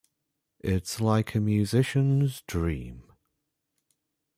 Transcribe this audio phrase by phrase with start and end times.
[0.61, 3.03] It's like a musician's dream.